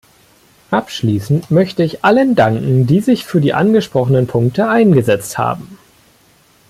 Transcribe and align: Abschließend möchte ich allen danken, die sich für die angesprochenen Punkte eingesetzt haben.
Abschließend 0.71 1.51
möchte 1.51 1.83
ich 1.83 2.03
allen 2.03 2.33
danken, 2.33 2.87
die 2.87 3.01
sich 3.01 3.23
für 3.23 3.39
die 3.39 3.53
angesprochenen 3.53 4.25
Punkte 4.25 4.67
eingesetzt 4.67 5.37
haben. 5.37 5.77